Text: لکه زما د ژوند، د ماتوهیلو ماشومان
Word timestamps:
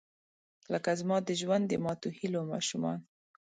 لکه 0.73 0.91
زما 0.99 1.17
د 1.27 1.29
ژوند، 1.39 1.63
د 1.67 1.73
ماتوهیلو 1.85 2.41
ماشومان 2.53 2.99